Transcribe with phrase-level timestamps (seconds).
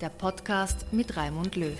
[0.00, 1.72] der Podcast mit Raimund Löw.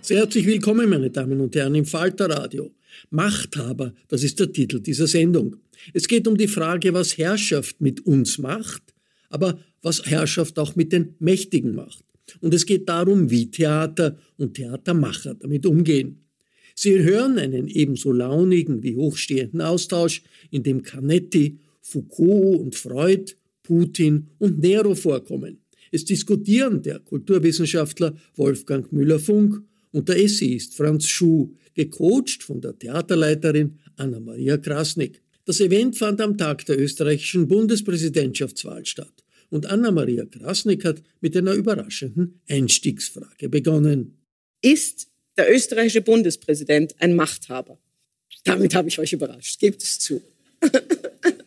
[0.00, 2.70] Sehr herzlich willkommen, meine Damen und Herren, im Falter Radio.
[3.10, 5.56] Machthaber, das ist der Titel dieser Sendung.
[5.92, 8.94] Es geht um die Frage, was Herrschaft mit uns macht,
[9.28, 12.02] aber was Herrschaft auch mit den Mächtigen macht.
[12.40, 16.24] Und es geht darum, wie Theater und Theatermacher damit umgehen.
[16.74, 24.28] Sie hören einen ebenso launigen wie hochstehenden Austausch, in dem Canetti, Foucault und Freud, Putin
[24.38, 25.58] und Nero vorkommen.
[25.90, 29.62] Es diskutieren der Kulturwissenschaftler Wolfgang Müller-Funk
[29.92, 35.22] und der Essayist Franz Schuh, gecoacht von der Theaterleiterin Anna-Maria Krasnick.
[35.44, 41.54] Das Event fand am Tag der österreichischen Bundespräsidentschaftswahl statt und Anna-Maria Krasnick hat mit einer
[41.54, 44.18] überraschenden Einstiegsfrage begonnen.
[44.60, 47.78] Ist der österreichische Bundespräsident ein Machthaber?
[48.44, 50.20] Damit habe ich euch überrascht, gebt es zu.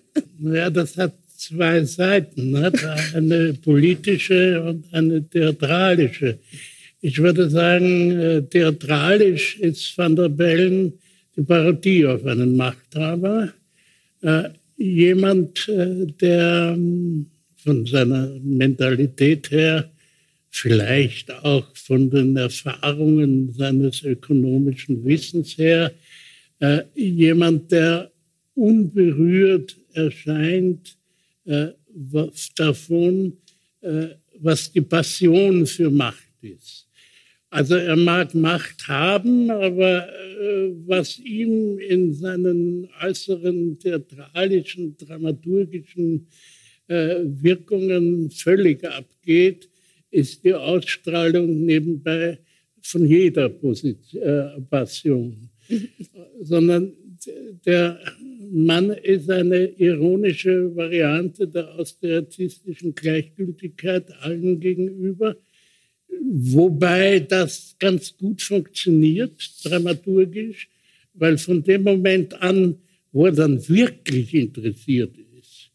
[0.43, 2.71] Ja, das hat zwei Seiten, ne?
[3.13, 6.39] eine politische und eine theatralische.
[6.99, 10.93] Ich würde sagen, äh, theatralisch ist Van der Bellen
[11.35, 13.53] die Parodie auf einen Machthaber.
[14.21, 19.91] Äh, jemand, äh, der ähm, von seiner Mentalität her,
[20.49, 25.91] vielleicht auch von den Erfahrungen seines ökonomischen Wissens her,
[26.93, 28.10] jemand, der
[28.55, 30.97] unberührt erscheint
[32.55, 33.37] davon,
[34.39, 36.87] was die Passion für Macht ist.
[37.53, 46.27] Also er mag Macht haben, aber äh, was ihm in seinen äußeren theatralischen, dramaturgischen
[46.87, 49.67] äh, Wirkungen völlig abgeht,
[50.11, 52.39] ist die Ausstrahlung nebenbei
[52.83, 55.49] von jeder Position, äh, Passion.
[56.41, 56.93] Sondern
[57.65, 57.99] der
[58.53, 65.35] Mann ist eine ironische Variante der austeritistischen Gleichgültigkeit allen gegenüber
[66.23, 70.69] Wobei das ganz gut funktioniert, dramaturgisch,
[71.13, 72.77] weil von dem Moment an,
[73.11, 75.71] wo er dann wirklich interessiert ist,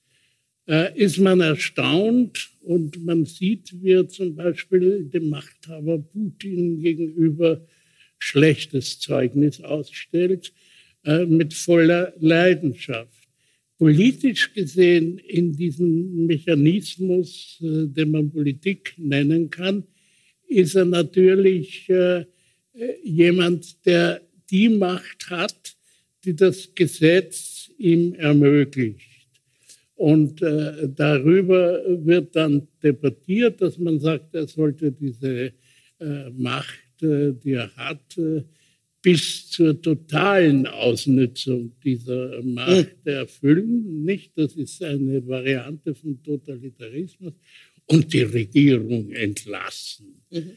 [0.69, 7.67] äh, ist man erstaunt und man sieht, wie er zum Beispiel dem Machthaber Putin gegenüber
[8.19, 10.52] schlechtes Zeugnis ausstellt,
[11.26, 13.17] mit voller Leidenschaft.
[13.79, 19.85] Politisch gesehen in diesem Mechanismus, äh, den man Politik nennen kann,
[20.49, 22.25] ist er natürlich äh,
[23.03, 25.76] jemand, der die Macht hat,
[26.25, 29.11] die das Gesetz ihm ermöglicht.
[29.94, 35.53] Und äh, darüber wird dann debattiert, dass man sagt, er sollte diese
[35.99, 38.43] äh, Macht, äh, die er hat, äh,
[39.06, 43.12] bis zur totalen Ausnutzung dieser Macht hm.
[43.12, 44.05] erfüllen.
[44.05, 47.35] Nicht, das ist eine Variante von Totalitarismus
[47.87, 50.20] und die Regierung entlassen.
[50.32, 50.50] Mhm.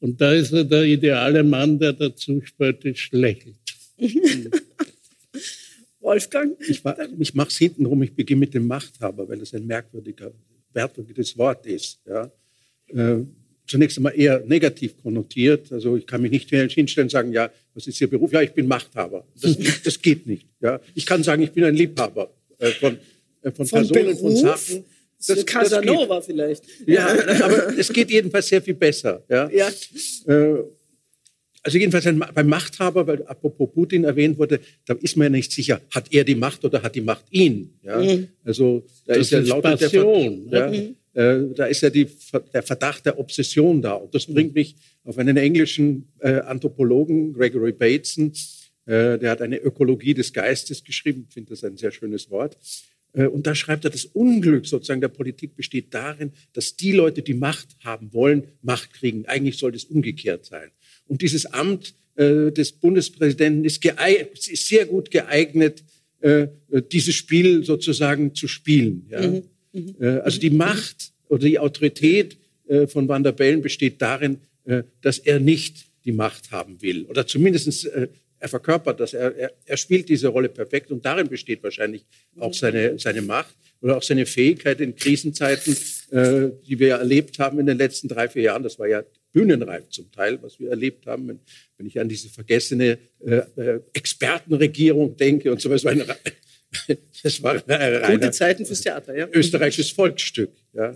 [0.00, 3.56] Und da ist er der ideale Mann, der dazu spöttisch lächelt.
[6.00, 6.58] Wolfgang?
[6.60, 6.82] Ich,
[7.18, 10.30] ich mache es hintenrum, ich beginne mit dem Machthaber, weil das ein merkwürdiger,
[10.74, 12.02] merkwürdiges Wort ist.
[12.06, 12.30] Ja.
[12.88, 13.24] Äh,
[13.66, 15.72] zunächst einmal eher negativ konnotiert.
[15.72, 18.32] Also ich kann mich nicht hinstellen und sagen, ja, was ist Ihr Beruf?
[18.32, 19.26] Ja, ich bin Machthaber.
[19.40, 20.46] Das, das geht nicht.
[20.60, 20.80] Ja.
[20.94, 22.98] Ich kann sagen, ich bin ein Liebhaber äh, von,
[23.42, 24.20] äh, von, von, Personen, Beruf?
[24.20, 24.84] von Sachen.
[25.26, 26.64] Das, das Casanova das vielleicht.
[26.86, 27.06] Ja,
[27.42, 29.24] aber es geht jedenfalls sehr viel besser.
[29.28, 29.48] Ja.
[29.52, 29.68] ja.
[30.26, 30.64] Äh,
[31.64, 35.50] also jedenfalls ein, beim Machthaber, weil apropos Putin erwähnt wurde, da ist man ja nicht
[35.50, 37.78] sicher, hat er die Macht oder hat die Macht ihn?
[37.82, 37.98] Ja?
[38.00, 38.28] Mhm.
[38.44, 40.96] Also da das ist ja lauter Passion, der, ja, mhm.
[41.14, 42.08] Äh, da ist ja die,
[42.52, 43.94] der Verdacht der Obsession da.
[43.94, 48.32] Und das bringt mich auf einen englischen äh, Anthropologen, Gregory Bateson,
[48.86, 52.58] äh, der hat eine Ökologie des Geistes geschrieben, ich finde das ein sehr schönes Wort.
[53.16, 57.34] Und da schreibt er, das Unglück sozusagen der Politik besteht darin, dass die Leute, die
[57.34, 59.24] Macht haben wollen, Macht kriegen.
[59.26, 60.72] Eigentlich sollte es umgekehrt sein.
[61.06, 65.84] Und dieses Amt äh, des Bundespräsidenten ist, ist, sehr gut geeignet,
[66.20, 66.48] äh,
[66.90, 69.06] dieses Spiel sozusagen zu spielen.
[69.10, 69.22] Ja?
[69.24, 69.42] Mhm.
[69.74, 69.96] Mhm.
[70.00, 72.38] Äh, also die Macht oder die Autorität
[72.68, 77.04] äh, von Van der Bellen besteht darin, äh, dass er nicht die Macht haben will
[77.06, 77.88] oder zumindest
[78.38, 82.04] er verkörpert das, er, er, er, spielt diese Rolle perfekt und darin besteht wahrscheinlich
[82.38, 85.74] auch seine, seine Macht oder auch seine Fähigkeit in Krisenzeiten,
[86.12, 88.62] die wir erlebt haben in den letzten drei, vier Jahren.
[88.62, 91.28] Das war ja bühnenreif zum Teil, was wir erlebt haben.
[91.28, 91.40] Wenn,
[91.78, 95.84] wenn ich an diese vergessene äh, Expertenregierung denke und so was.
[95.84, 95.94] War
[97.22, 99.28] das war Gute Zeiten fürs Theater, ja.
[99.32, 100.50] Österreichisches Volksstück.
[100.72, 100.94] Ja.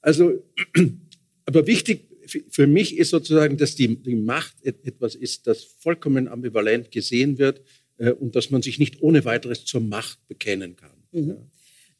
[0.00, 0.44] Also,
[1.46, 2.08] aber wichtig
[2.50, 7.60] für mich ist sozusagen, dass die, die Macht etwas ist, das vollkommen ambivalent gesehen wird
[7.98, 10.90] äh, und dass man sich nicht ohne weiteres zur Macht bekennen kann.
[11.12, 11.28] Mhm.
[11.28, 11.36] Ja.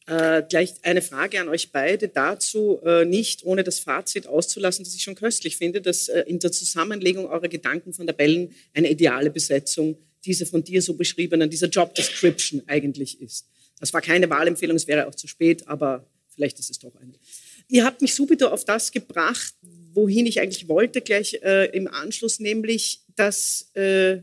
[0.07, 4.95] Äh, gleich eine Frage an euch beide dazu, äh, nicht ohne das Fazit auszulassen, das
[4.95, 8.91] ich schon köstlich finde, dass äh, in der Zusammenlegung eurer Gedanken von der Bellen eine
[8.91, 13.47] ideale Besetzung diese von dir so beschriebenen, dieser Job Description eigentlich ist.
[13.81, 17.15] Das war keine Wahlempfehlung, es wäre auch zu spät, aber vielleicht ist es doch eine.
[17.69, 19.55] Ihr habt mich subito auf das gebracht,
[19.93, 24.23] wohin ich eigentlich wollte, gleich äh, im Anschluss, nämlich, dass äh,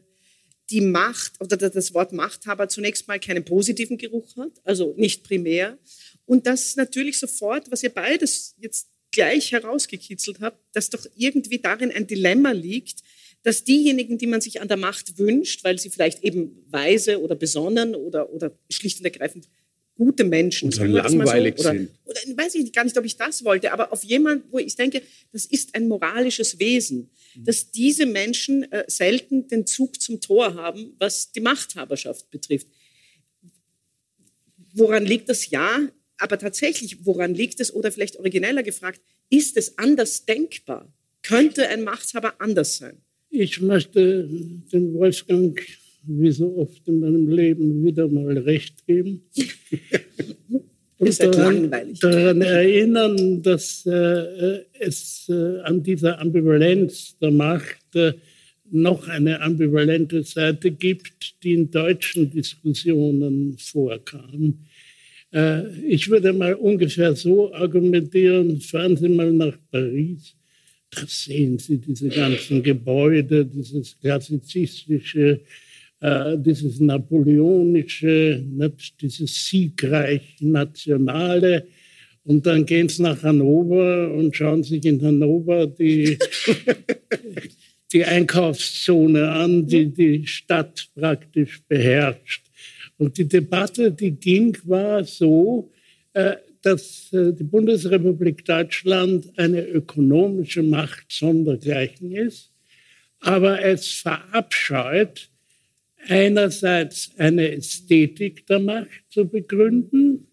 [0.69, 5.77] die Macht oder das Wort Machthaber zunächst mal keinen positiven Geruch hat, also nicht primär.
[6.25, 11.91] Und dass natürlich sofort, was ihr beides jetzt gleich herausgekitzelt habt, dass doch irgendwie darin
[11.91, 13.01] ein Dilemma liegt,
[13.43, 17.35] dass diejenigen, die man sich an der Macht wünscht, weil sie vielleicht eben weise oder
[17.35, 19.47] besonnen oder, oder schlicht und ergreifend
[19.95, 20.73] gute Menschen.
[20.73, 21.91] Oder langweilig so, oder, sind.
[22.05, 25.01] Oder, weiß ich gar nicht, ob ich das wollte, aber auf jemand, wo ich denke,
[25.31, 27.45] das ist ein moralisches Wesen, mhm.
[27.45, 32.67] dass diese Menschen äh, selten den Zug zum Tor haben, was die Machthaberschaft betrifft.
[34.73, 35.49] Woran liegt das?
[35.49, 35.87] Ja,
[36.17, 37.73] aber tatsächlich, woran liegt es?
[37.73, 40.91] Oder vielleicht origineller gefragt, ist es anders denkbar?
[41.23, 42.97] Könnte ein Machthaber anders sein?
[43.31, 44.27] Ich möchte
[44.71, 45.59] dem Wolfgang
[46.03, 49.21] wie so oft in meinem Leben wieder mal recht geben.
[50.97, 58.13] Und daran, daran, erinnern, dass äh, es äh, an dieser Ambivalenz der Macht äh,
[58.69, 64.59] noch eine ambivalente Seite gibt, die in deutschen Diskussionen vorkam.
[65.33, 70.35] Äh, ich würde mal ungefähr so argumentieren, fahren Sie mal nach Paris,
[71.07, 75.41] sehen Sie diese ganzen Gebäude, dieses klassizistische
[76.01, 81.67] äh, dieses napoleonische, nicht, dieses siegreich nationale.
[82.23, 86.17] Und dann gehen sie nach Hannover und schauen sich in Hannover die,
[87.93, 92.45] die Einkaufszone an, die die Stadt praktisch beherrscht.
[92.97, 95.71] Und die Debatte, die ging, war so,
[96.13, 102.51] äh, dass äh, die Bundesrepublik Deutschland eine ökonomische Macht sondergleichen ist,
[103.19, 105.29] aber es verabscheut,
[106.07, 110.27] einerseits eine Ästhetik der Macht zu begründen,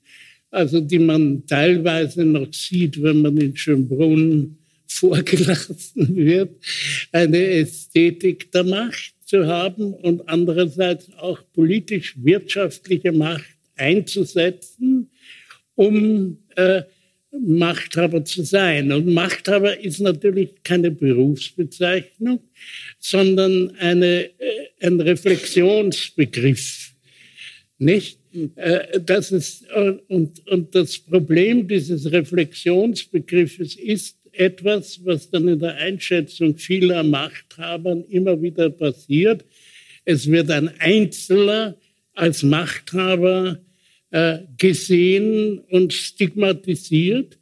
[0.50, 6.56] also die man teilweise noch sieht, wenn man in Schönbrunn vorgelassen wird,
[7.12, 13.44] eine Ästhetik der Macht zu haben und andererseits auch politisch-wirtschaftliche Macht
[13.76, 15.10] einzusetzen,
[15.78, 16.82] um äh,
[17.30, 18.90] Machthaber zu sein.
[18.90, 22.40] Und Machthaber ist natürlich keine Berufsbezeichnung,
[22.98, 26.94] sondern eine, äh, ein Reflexionsbegriff.
[27.78, 28.18] Nicht?
[28.56, 35.60] Äh, das ist, äh, und, und das Problem dieses Reflexionsbegriffes ist etwas, was dann in
[35.60, 39.44] der Einschätzung vieler Machthabern immer wieder passiert.
[40.04, 41.76] Es wird ein Einzelner
[42.14, 43.60] als Machthaber
[44.10, 47.38] äh, gesehen und stigmatisiert.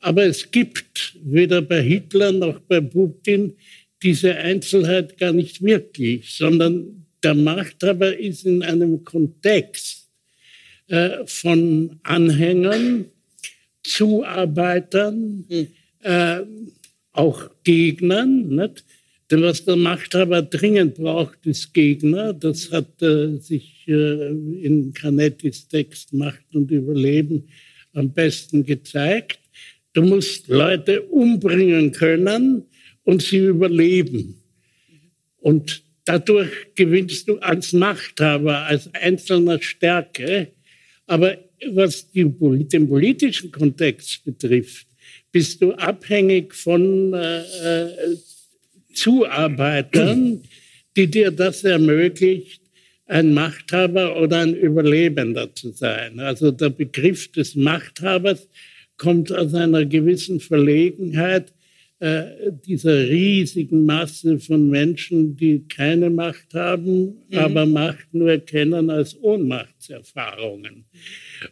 [0.00, 3.54] Aber es gibt weder bei Hitler noch bei Putin
[4.02, 10.08] diese Einzelheit gar nicht wirklich, sondern der Machthaber ist in einem Kontext
[10.88, 13.06] äh, von Anhängern,
[13.82, 15.66] Zuarbeitern, hm.
[16.02, 16.40] äh,
[17.12, 18.48] auch Gegnern.
[18.48, 18.84] Nicht?
[19.30, 22.32] Denn was der Machthaber dringend braucht, ist Gegner.
[22.32, 27.48] Das hat äh, sich in Canettis Text Macht und Überleben
[27.92, 29.38] am besten gezeigt.
[29.92, 32.64] Du musst Leute umbringen können
[33.04, 34.42] und sie überleben.
[35.38, 40.48] Und dadurch gewinnst du als Machthaber, als einzelner Stärke.
[41.06, 41.38] Aber
[41.72, 44.86] was die, den politischen Kontext betrifft,
[45.32, 48.16] bist du abhängig von äh, äh
[48.96, 50.42] Zuarbeitern,
[50.96, 52.62] die dir das ermöglicht,
[53.06, 56.18] ein Machthaber oder ein Überlebender zu sein.
[56.18, 58.48] Also der Begriff des Machthabers
[58.96, 61.52] kommt aus einer gewissen Verlegenheit
[61.98, 67.38] äh, dieser riesigen Masse von Menschen, die keine Macht haben, mhm.
[67.38, 70.84] aber Macht nur kennen als Ohnmachtserfahrungen.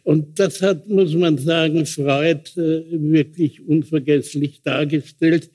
[0.03, 5.49] Und das hat, muss man sagen, Freud äh, wirklich unvergesslich dargestellt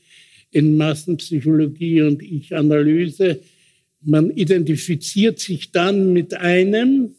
[0.50, 3.40] in Massenpsychologie und Ich-Analyse.
[4.02, 7.14] Man identifiziert sich dann mit einem,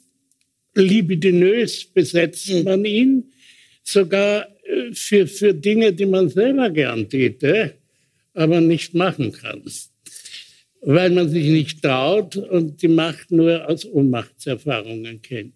[0.73, 2.63] libidinös besetzt hm.
[2.63, 3.31] man ihn,
[3.83, 7.75] sogar äh, für, für Dinge, die man selber gern täte,
[8.33, 9.63] aber nicht machen kann.
[10.81, 15.53] Weil man sich nicht traut und die Macht nur aus Ohnmachtserfahrungen kennt.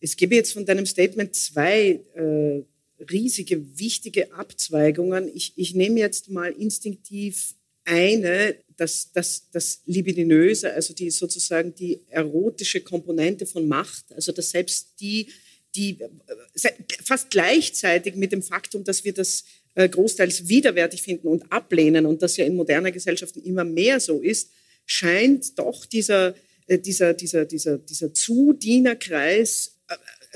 [0.00, 2.62] Es gäbe jetzt von deinem Statement zwei äh,
[3.10, 5.30] riesige, wichtige Abzweigungen.
[5.34, 7.55] Ich, ich nehme jetzt mal instinktiv
[7.86, 14.50] eine, das, das, das Libidinöse, also die sozusagen die erotische Komponente von Macht, also dass
[14.50, 15.28] selbst die,
[15.74, 16.70] die äh,
[17.02, 22.22] fast gleichzeitig mit dem Faktum, dass wir das äh, großteils widerwärtig finden und ablehnen und
[22.22, 24.50] das ja in moderner Gesellschaften immer mehr so ist,
[24.84, 26.34] scheint doch dieser,
[26.66, 29.72] äh, dieser, dieser, dieser, dieser Zudienerkreis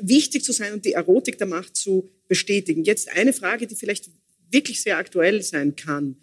[0.00, 2.84] wichtig zu sein und die Erotik der Macht zu bestätigen.
[2.84, 4.10] Jetzt eine Frage, die vielleicht
[4.50, 6.16] wirklich sehr aktuell sein kann.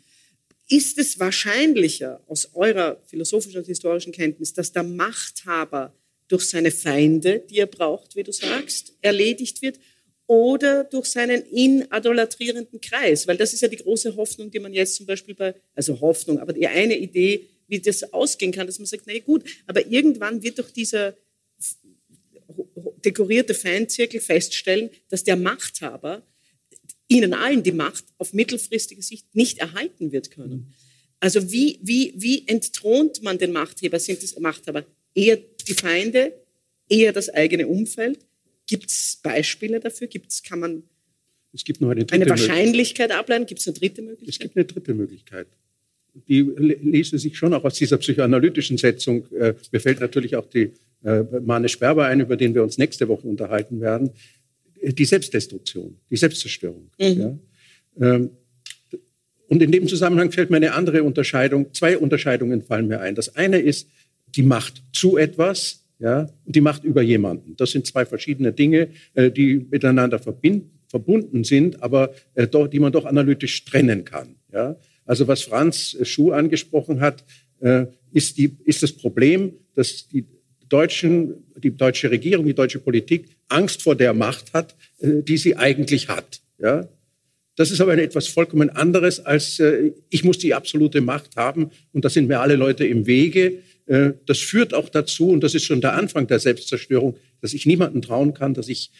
[0.69, 5.93] Ist es wahrscheinlicher aus eurer philosophischen und historischen Kenntnis, dass der Machthaber
[6.27, 9.79] durch seine Feinde, die er braucht, wie du sagst, erledigt wird,
[10.27, 13.27] oder durch seinen ihn adolatrierenden Kreis?
[13.27, 16.39] Weil das ist ja die große Hoffnung, die man jetzt zum Beispiel bei, also Hoffnung,
[16.39, 20.43] aber die eine Idee, wie das ausgehen kann, dass man sagt, na gut, aber irgendwann
[20.43, 21.15] wird doch dieser
[23.05, 26.23] dekorierte Fanzirkel feststellen, dass der Machthaber
[27.07, 30.73] ihnen allen die Macht auf mittelfristige Sicht nicht erhalten wird können.
[31.19, 33.99] Also wie, wie, wie entthront man den Machthaber?
[33.99, 34.85] Sind es Machthaber
[35.15, 35.37] eher
[35.67, 36.33] die Feinde,
[36.89, 38.19] eher das eigene Umfeld?
[38.67, 40.07] Gibt es Beispiele dafür?
[40.07, 40.83] Gibt's, kann man
[41.53, 43.45] es gibt noch eine, dritte eine Wahrscheinlichkeit ableiten?
[43.45, 44.29] Gibt es eine dritte Möglichkeit?
[44.29, 45.47] Es gibt eine dritte Möglichkeit.
[46.27, 49.25] Die lese sich schon auch aus dieser psychoanalytischen Setzung.
[49.33, 50.71] Äh, mir fällt natürlich auch die
[51.03, 54.11] äh, Mane Sperber ein, über den wir uns nächste Woche unterhalten werden,
[54.93, 56.89] die Selbstdestruktion, die Selbstzerstörung.
[56.99, 57.05] Mhm.
[57.05, 57.37] Ja.
[58.01, 58.29] Ähm,
[59.47, 63.15] und in dem Zusammenhang fällt mir eine andere Unterscheidung, zwei Unterscheidungen fallen mir ein.
[63.15, 63.87] Das eine ist
[64.35, 67.55] die Macht zu etwas, ja, und die Macht über jemanden.
[67.55, 73.05] Das sind zwei verschiedene Dinge, äh, die miteinander verbunden sind, aber äh, die man doch
[73.05, 74.35] analytisch trennen kann.
[74.53, 74.75] Ja.
[75.05, 77.23] Also was Franz Schuh angesprochen hat,
[78.11, 80.25] ist, die, ist das Problem, dass die
[80.69, 85.55] Deutschen, die deutsche Regierung, die deutsche Politik Angst vor der Macht hat, äh, die sie
[85.55, 86.41] eigentlich hat.
[86.59, 86.87] Ja?
[87.55, 92.05] Das ist aber etwas vollkommen anderes als äh, ich muss die absolute Macht haben und
[92.05, 93.59] da sind mir alle Leute im Wege.
[93.85, 97.65] Äh, das führt auch dazu, und das ist schon der Anfang der Selbstzerstörung, dass ich
[97.65, 98.91] niemandem trauen kann, dass ich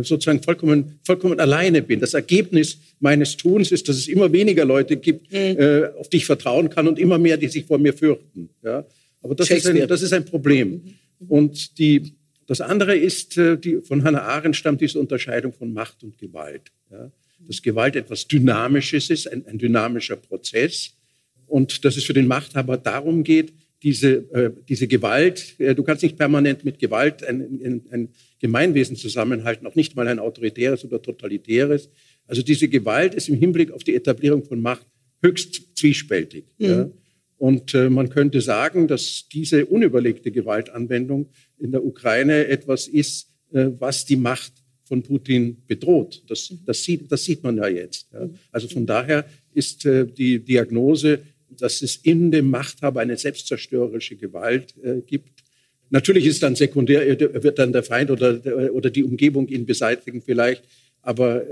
[0.00, 2.00] sozusagen vollkommen, vollkommen alleine bin.
[2.00, 5.88] Das Ergebnis meines Tuns ist, dass es immer weniger Leute gibt, mhm.
[5.98, 8.48] auf die ich vertrauen kann und immer mehr, die sich vor mir fürchten.
[8.62, 8.86] Ja?
[9.24, 10.82] Aber das ist, ein, das ist ein Problem.
[11.28, 12.14] Und die,
[12.46, 16.72] das andere ist, äh, die, von Hannah Arendt stammt diese Unterscheidung von Macht und Gewalt.
[16.90, 17.10] Ja.
[17.40, 20.94] Dass Gewalt etwas Dynamisches ist, ein, ein, dynamischer Prozess.
[21.46, 23.52] Und dass es für den Machthaber darum geht,
[23.82, 28.08] diese, äh, diese Gewalt, äh, du kannst nicht permanent mit Gewalt ein, ein, ein,
[28.40, 31.90] Gemeinwesen zusammenhalten, auch nicht mal ein autoritäres oder totalitäres.
[32.26, 34.86] Also diese Gewalt ist im Hinblick auf die Etablierung von Macht
[35.22, 36.44] höchst zwiespältig.
[36.58, 36.66] Mhm.
[36.66, 36.90] Ja.
[37.38, 43.70] Und äh, man könnte sagen, dass diese unüberlegte Gewaltanwendung in der Ukraine etwas ist, äh,
[43.78, 44.52] was die Macht
[44.84, 46.22] von Putin bedroht.
[46.28, 48.08] Das, das, sieht, das sieht man ja jetzt.
[48.52, 49.24] Also von daher
[49.54, 54.74] ist äh, die Diagnose, dass es in dem Machthaber eine selbstzerstörerische Gewalt
[55.06, 55.44] gibt.
[55.90, 58.40] Natürlich ist dann sekundär, wird dann der Feind oder,
[58.74, 60.64] oder die Umgebung ihn beseitigen vielleicht.
[61.00, 61.44] Aber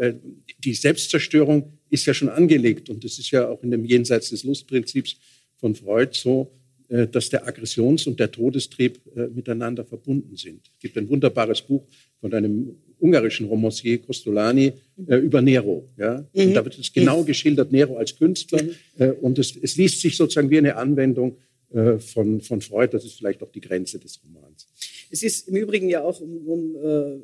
[0.58, 4.42] die Selbstzerstörung ist ja schon angelegt und das ist ja auch in dem Jenseits des
[4.42, 5.18] Lustprinzips
[5.62, 6.50] von Freud so,
[6.88, 10.60] äh, dass der Aggressions- und der Todestrieb äh, miteinander verbunden sind.
[10.74, 11.84] Es gibt ein wunderbares Buch
[12.20, 14.72] von einem ungarischen Romancier Costolani
[15.06, 15.88] äh, über Nero.
[15.96, 16.26] Ja?
[16.34, 16.48] Mhm.
[16.48, 17.26] Und da wird es genau mhm.
[17.26, 18.62] geschildert, Nero als Künstler.
[18.98, 21.38] Äh, und es, es, liest sich sozusagen wie eine Anwendung
[21.72, 22.92] äh, von, von Freud.
[22.92, 24.66] Das ist vielleicht auch die Grenze des Romans.
[25.10, 27.22] Es ist im Übrigen ja auch, um, um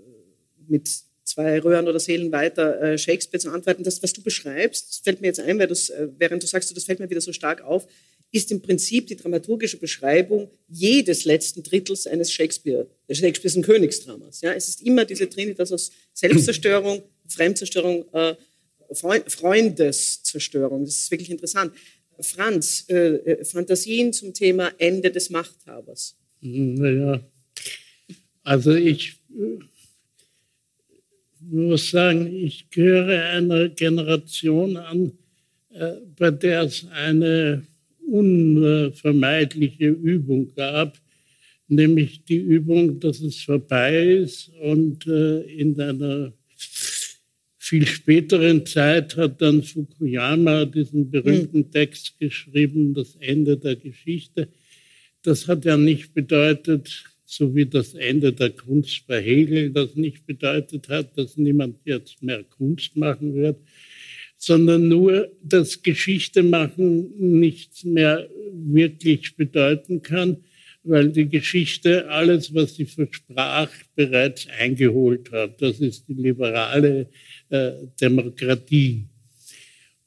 [0.66, 0.88] mit
[1.24, 3.82] zwei Röhren oder Seelen weiter Shakespeare zu antworten.
[3.82, 7.00] Das, was du beschreibst, fällt mir jetzt ein, weil äh, während du sagst, das fällt
[7.00, 7.86] mir wieder so stark auf,
[8.30, 14.42] ist im Prinzip die dramaturgische Beschreibung jedes letzten Drittels eines Shakespeare, Shakespeares ein Königsdramas.
[14.42, 18.34] Ja, es ist immer diese Trinitas aus Selbstzerstörung, Fremdzerstörung, äh,
[18.92, 20.84] Freund, Freundeszerstörung.
[20.84, 21.72] Das ist wirklich interessant.
[22.20, 26.16] Franz, äh, äh, Fantasien zum Thema Ende des Machthabers.
[26.40, 27.20] Naja,
[28.42, 29.58] also ich äh,
[31.40, 35.12] muss sagen, ich gehöre einer Generation an,
[35.70, 37.66] äh, bei der es eine
[38.10, 41.00] unvermeidliche Übung gab,
[41.68, 44.50] nämlich die Übung, dass es vorbei ist.
[44.62, 46.32] Und äh, in einer
[47.68, 51.70] viel späteren Zeit hat dann Fukuyama diesen berühmten hm.
[51.70, 54.48] Text geschrieben, das Ende der Geschichte.
[55.22, 60.24] Das hat ja nicht bedeutet, so wie das Ende der Kunst bei Hegel das nicht
[60.24, 63.58] bedeutet hat, dass niemand jetzt mehr Kunst machen wird,
[64.38, 70.38] sondern nur, dass Geschichte machen nichts mehr wirklich bedeuten kann,
[70.84, 75.60] weil die Geschichte alles, was sie versprach, bereits eingeholt hat.
[75.60, 77.08] Das ist die liberale
[77.50, 79.06] äh, Demokratie.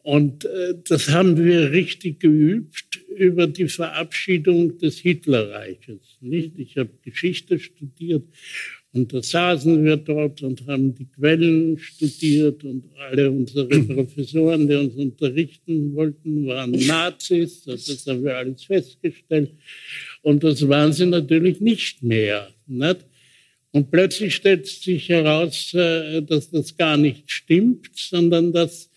[0.03, 6.17] Und äh, das haben wir richtig geübt über die Verabschiedung des Hitlerreiches.
[6.21, 6.57] Nicht?
[6.57, 8.23] Ich habe Geschichte studiert
[8.93, 14.75] und da saßen wir dort und haben die Quellen studiert und alle unsere Professoren, die
[14.75, 17.63] uns unterrichten wollten, waren Nazis.
[17.63, 19.51] Das haben wir alles festgestellt.
[20.23, 22.49] Und das waren sie natürlich nicht mehr.
[22.67, 23.05] Nicht?
[23.71, 28.89] Und plötzlich stellt sich heraus, äh, dass das gar nicht stimmt, sondern dass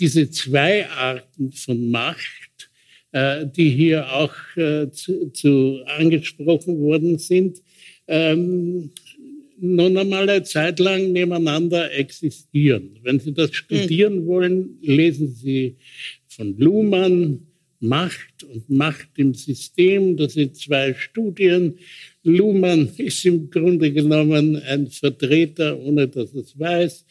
[0.00, 2.70] diese zwei Arten von Macht,
[3.12, 7.58] äh, die hier auch äh, zu, zu angesprochen worden sind,
[8.08, 8.90] ähm,
[9.60, 12.98] nun einmal eine Zeit lang nebeneinander existieren.
[13.02, 15.76] Wenn Sie das studieren wollen, lesen Sie
[16.28, 17.46] von Luhmann
[17.80, 20.16] Macht und Macht im System.
[20.16, 21.78] Das sind zwei Studien.
[22.22, 27.06] Luhmann ist im Grunde genommen ein Vertreter, ohne dass es weiß,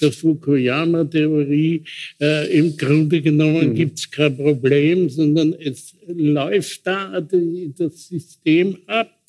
[0.00, 1.82] der Fukuyama-Theorie.
[2.20, 3.74] Äh, Im Grunde genommen mhm.
[3.74, 9.21] gibt es kein Problem, sondern es läuft da das System ab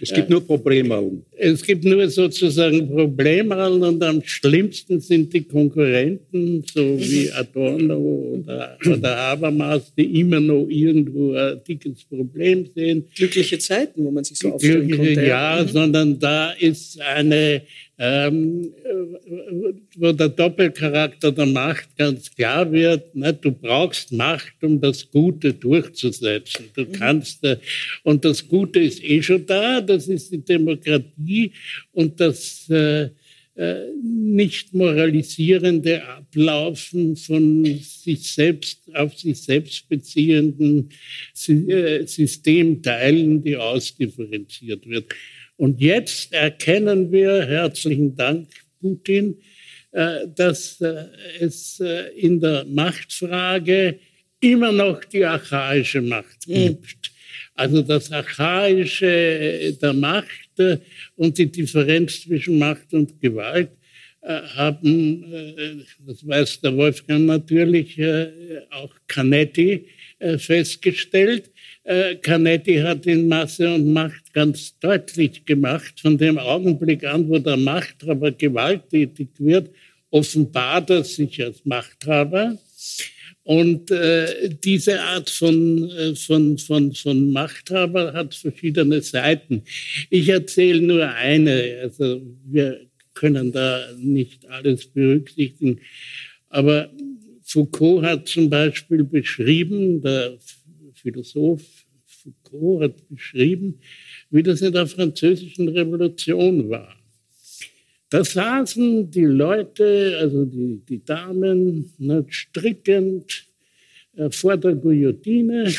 [0.00, 1.22] es gibt nur Probleme.
[1.36, 8.78] Es gibt nur sozusagen Probleme und am schlimmsten sind die Konkurrenten, so wie Adorno oder,
[8.86, 13.04] oder Habermas, die immer noch irgendwo ein dickes Problem sehen.
[13.14, 15.26] Glückliche Zeiten, wo man sich so aufstellen konnte.
[15.26, 15.68] Ja, mhm.
[15.68, 17.62] sondern da ist eine
[17.98, 18.72] ähm,
[19.96, 23.14] wo der Doppelcharakter der Macht ganz klar wird.
[23.14, 23.32] Ne?
[23.34, 26.66] Du brauchst Macht, um das Gute durchzusetzen.
[26.74, 26.92] Du mhm.
[26.92, 27.58] kannst, äh,
[28.02, 31.52] und das Gute ist eh schon da, das ist die Demokratie
[31.92, 33.10] und das äh,
[33.54, 40.88] äh, nicht moralisierende Ablaufen von sich selbst auf sich selbst beziehenden
[41.48, 45.12] äh, Systemteilen, die ausdifferenziert wird.
[45.62, 48.48] Und jetzt erkennen wir, herzlichen Dank,
[48.80, 49.36] Putin,
[49.92, 51.04] äh, dass äh,
[51.38, 54.00] es äh, in der Machtfrage
[54.40, 56.54] immer noch die archaische Macht mhm.
[56.54, 57.12] gibt.
[57.54, 60.50] Also das Archaische der Macht
[61.14, 63.70] und die Differenz zwischen Macht und Gewalt
[64.22, 68.00] haben, das weiß der Wolfgang natürlich,
[68.70, 69.86] auch Canetti
[70.38, 71.51] festgestellt.
[71.84, 77.38] Äh, Canetti hat in Masse und Macht ganz deutlich gemacht, von dem Augenblick an, wo
[77.38, 79.70] der Machthaber gewalttätig wird,
[80.10, 82.56] offenbart er sich als Machthaber.
[83.44, 89.62] Und äh, diese Art von, äh, von, von, von Machthaber hat verschiedene Seiten.
[90.10, 95.80] Ich erzähle nur eine, also wir können da nicht alles berücksichtigen.
[96.48, 96.90] Aber
[97.42, 100.38] Foucault hat zum Beispiel beschrieben, der
[101.02, 101.62] Philosoph
[102.06, 103.80] Foucault hat beschrieben,
[104.30, 106.96] wie das in der Französischen Revolution war.
[108.10, 113.46] Da saßen die Leute, also die, die Damen, ne, strickend
[114.16, 115.72] äh, vor der Guillotine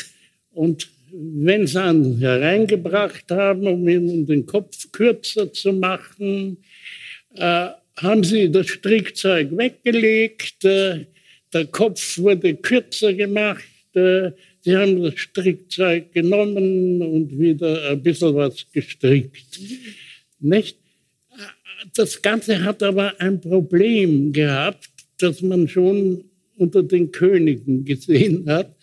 [0.51, 6.57] und wenn sie ihn hereingebracht haben, um ihnen den Kopf kürzer zu machen,
[7.36, 11.05] äh, haben sie das Strickzeug weggelegt, äh,
[11.53, 14.31] der Kopf wurde kürzer gemacht äh,
[14.63, 19.60] sie haben das Strickzeug genommen und wieder ein bisschen was gestrickt.
[20.39, 20.78] Nicht?
[21.95, 26.23] Das Ganze hat aber ein Problem gehabt, das man schon
[26.58, 28.76] unter den Königen gesehen hat.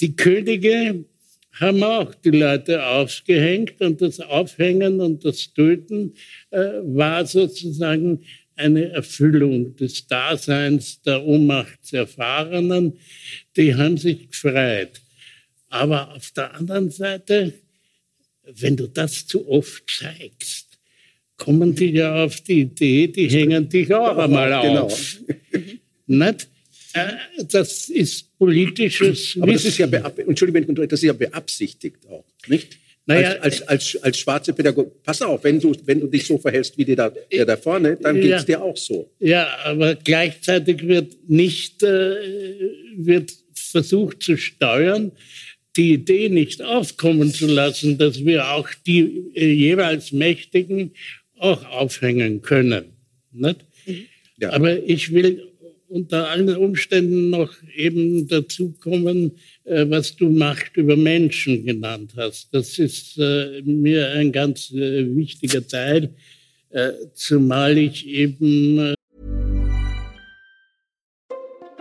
[0.00, 1.04] Die Könige
[1.52, 6.14] haben auch die Leute aufgehängt und das Aufhängen und das Töten
[6.50, 8.20] äh, war sozusagen
[8.56, 12.94] eine Erfüllung des Daseins der Ohnmachtserfahrenen.
[13.56, 15.00] Die haben sich gefreut.
[15.74, 17.52] Aber auf der anderen Seite,
[18.44, 20.68] wenn du das zu oft zeigst,
[21.36, 24.84] kommen die ja auf die Idee, die hängen dich auch einmal genau.
[24.84, 25.16] auf.
[26.06, 26.48] Nicht?
[26.92, 27.12] Äh,
[27.48, 29.36] das ist politisches.
[29.40, 32.78] Aber das ist ja, Entschuldigung, das ist ja beabsichtigt auch, nicht?
[33.06, 36.38] Naja, als, als, als, als schwarze Pädagoge, pass auf, wenn du, wenn du dich so
[36.38, 39.10] verhältst wie der da, der da vorne, dann geht es dir auch so.
[39.18, 42.14] Ja, aber gleichzeitig wird nicht, äh,
[42.94, 43.34] wird
[43.74, 45.10] versucht zu steuern,
[45.76, 50.92] die Idee nicht aufkommen zu lassen, dass wir auch die äh, jeweils Mächtigen
[51.38, 52.84] auch aufhängen können.
[53.32, 53.60] Nicht?
[54.38, 54.50] Ja.
[54.50, 55.42] Aber ich will
[55.88, 59.32] unter allen Umständen noch eben dazu kommen,
[59.64, 62.48] äh, was du Macht über Menschen genannt hast.
[62.52, 66.10] Das ist äh, mir ein ganz äh, wichtiger Teil,
[66.70, 68.94] äh, zumal ich eben.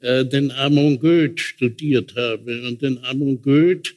[0.00, 2.68] Äh, den Amon Goeth studiert habe.
[2.68, 3.94] Und den Amon Goeth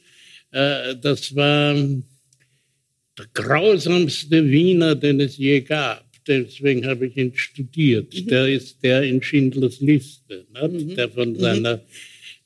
[0.52, 6.06] Äh, das war der grausamste Wiener, den es je gab.
[6.26, 8.14] Deswegen habe ich ihn studiert.
[8.14, 8.26] Mhm.
[8.28, 10.94] Der ist der in Schindlers Liste, mhm.
[10.94, 11.40] der von mhm.
[11.40, 11.80] seiner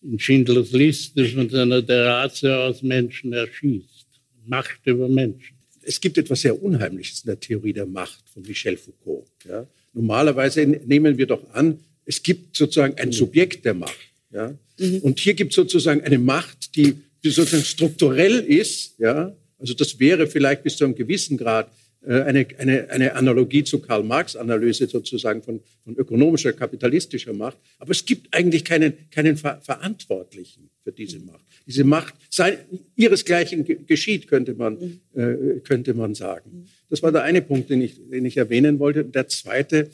[0.02, 4.06] in Schindlers Liste von seiner Terrasse aus Menschen erschießt.
[4.46, 5.56] Macht über Menschen.
[5.82, 9.26] Es gibt etwas sehr Unheimliches in der Theorie der Macht von Michel Foucault.
[9.48, 9.66] Ja?
[9.92, 13.12] Normalerweise nehmen wir doch an, es gibt sozusagen ein mhm.
[13.12, 13.98] Subjekt der Macht.
[14.32, 14.54] Ja?
[14.78, 14.98] Mhm.
[15.00, 19.98] Und hier gibt es sozusagen eine Macht, die die sozusagen strukturell ist, ja, also das
[19.98, 21.70] wäre vielleicht bis zu einem gewissen Grad
[22.06, 27.56] äh, eine, eine, eine Analogie zu Karl Marx Analyse sozusagen von, von ökonomischer, kapitalistischer Macht.
[27.78, 31.44] Aber es gibt eigentlich keinen, keinen Ver Verantwortlichen für diese Macht.
[31.66, 32.58] Diese Macht sei,
[32.94, 36.68] ihresgleichen geschieht, könnte man, äh, könnte man sagen.
[36.90, 39.04] Das war der eine Punkt, den ich, den ich erwähnen wollte.
[39.04, 39.90] Der zweite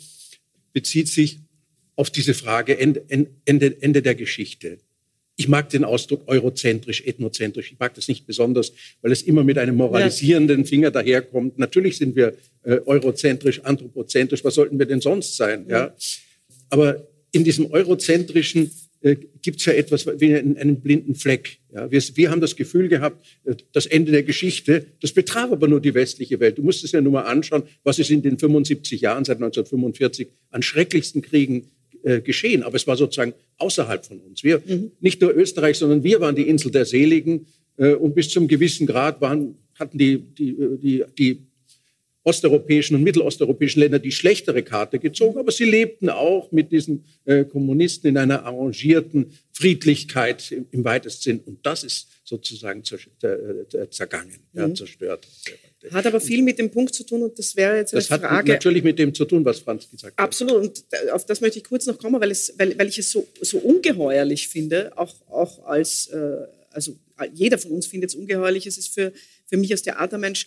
[0.75, 1.39] bezieht sich
[1.97, 3.05] auf diese Frage Ende,
[3.45, 4.79] Ende, Ende der Geschichte.
[5.37, 7.73] Ich mag den Ausdruck eurozentrisch, ethnozentrisch.
[7.73, 11.59] Ich mag das nicht besonders, weil es immer mit einem moralisierenden Finger daherkommt.
[11.59, 14.45] Natürlich sind wir äh, eurozentrisch, anthropozentrisch.
[14.45, 15.67] Was sollten wir denn sonst sein?
[15.69, 15.95] Ja?
[16.69, 21.59] Aber in diesem eurozentrischen äh, gibt es ja etwas wie einen, einen blinden Fleck.
[21.75, 21.91] Ja?
[21.91, 25.81] Wir, wir, haben das Gefühl gehabt, äh, das Ende der Geschichte, das betraf aber nur
[25.81, 26.59] die westliche Welt.
[26.59, 30.29] Du musst es ja nur mal anschauen, was ist in den 75 Jahren seit 1945
[30.51, 31.71] an schrecklichsten Kriegen
[32.03, 32.63] äh, geschehen.
[32.63, 34.43] Aber es war sozusagen außerhalb von uns.
[34.43, 34.93] Wir, mhm.
[35.01, 37.47] nicht nur Österreich, sondern wir waren die Insel der Seligen.
[37.77, 41.39] Äh, und bis zum gewissen Grad waren, hatten die, die, äh, die, die
[42.25, 47.45] osteuropäischen und mittelosteuropäischen Länder die schlechtere Karte gezogen, aber sie lebten auch mit diesen äh,
[47.45, 51.41] Kommunisten in einer arrangierten Friedlichkeit im, im weitesten Sinn.
[51.45, 54.61] Und das ist sozusagen zergangen, mhm.
[54.61, 55.27] ja, zerstört.
[55.91, 58.33] Hat aber viel mit dem Punkt zu tun und das wäre jetzt das eine Frage.
[58.33, 60.25] Das hat natürlich mit dem zu tun, was Franz gesagt hat.
[60.25, 63.11] Absolut und auf das möchte ich kurz noch kommen, weil, es, weil, weil ich es
[63.11, 66.37] so, so ungeheuerlich finde, auch, auch als, äh,
[66.71, 66.97] also
[67.35, 69.13] jeder von uns findet es ungeheuerlich, es ist für,
[69.47, 70.47] für mich als Theatermensch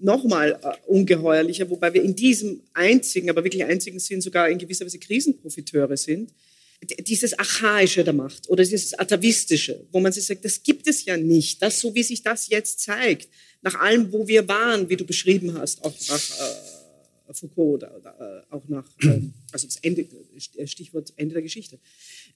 [0.00, 4.84] nochmal äh, ungeheuerlicher, wobei wir in diesem einzigen, aber wirklich einzigen Sinn sogar in gewisser
[4.84, 6.32] Weise Krisenprofiteure sind
[6.82, 11.16] dieses Archaische der Macht oder dieses Atavistische, wo man sich sagt, das gibt es ja
[11.16, 11.60] nicht.
[11.62, 13.28] Das, so wie sich das jetzt zeigt,
[13.62, 16.30] nach allem, wo wir waren, wie du beschrieben hast, auch nach
[17.28, 19.20] äh, Foucault oder, oder äh, auch nach, äh,
[19.52, 20.06] also das Ende,
[20.56, 21.78] äh, Stichwort Ende der Geschichte,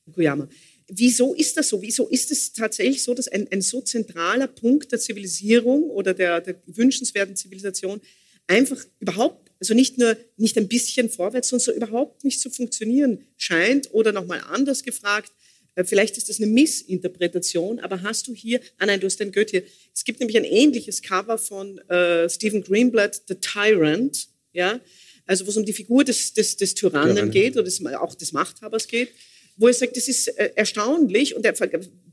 [0.05, 0.49] Fukuyama.
[0.89, 1.81] Wieso ist das so?
[1.81, 6.41] Wieso ist es tatsächlich so, dass ein, ein so zentraler Punkt der Zivilisierung oder der,
[6.41, 8.01] der wünschenswerten Zivilisation
[8.47, 13.25] einfach überhaupt also nicht nur nicht ein bisschen vorwärts, sondern so überhaupt nicht zu funktionieren
[13.39, 13.95] scheint.
[13.95, 15.33] Oder nochmal anders gefragt,
[15.75, 19.33] äh, vielleicht ist das eine Missinterpretation, aber hast du hier, ah nein, du hast den
[19.33, 19.63] Goethe hier.
[19.95, 24.81] Es gibt nämlich ein ähnliches Cover von äh, Stephen Greenblatt, The Tyrant, ja,
[25.27, 28.15] also wo es um die Figur des, des, des Tyrannen ja, geht oder des, auch
[28.15, 29.09] des Machthabers geht.
[29.57, 31.55] Wo er sagt, das ist äh, erstaunlich und er